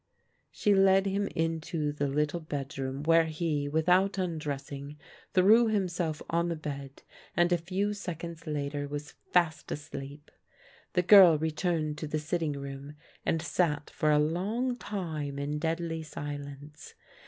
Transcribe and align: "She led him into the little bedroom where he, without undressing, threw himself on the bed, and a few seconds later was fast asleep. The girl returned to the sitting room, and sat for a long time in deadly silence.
"She 0.51 0.73
led 0.73 1.05
him 1.05 1.27
into 1.35 1.91
the 1.91 2.07
little 2.07 2.39
bedroom 2.39 3.03
where 3.03 3.25
he, 3.25 3.67
without 3.69 4.17
undressing, 4.17 4.97
threw 5.35 5.67
himself 5.67 6.23
on 6.27 6.49
the 6.49 6.55
bed, 6.55 7.03
and 7.37 7.51
a 7.53 7.57
few 7.59 7.93
seconds 7.93 8.47
later 8.47 8.87
was 8.87 9.11
fast 9.31 9.71
asleep. 9.71 10.31
The 10.93 11.03
girl 11.03 11.37
returned 11.37 11.99
to 11.99 12.07
the 12.07 12.17
sitting 12.17 12.53
room, 12.53 12.95
and 13.27 13.43
sat 13.43 13.91
for 13.91 14.09
a 14.09 14.17
long 14.17 14.75
time 14.75 15.37
in 15.37 15.59
deadly 15.59 16.01
silence. 16.01 16.95